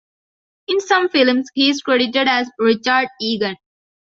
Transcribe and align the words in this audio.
In 0.67 0.79
some 0.81 1.09
films 1.09 1.51
he 1.53 1.69
is 1.69 1.83
credited 1.83 2.27
as 2.27 2.49
Richard 2.57 3.07
Eagan. 3.21 3.55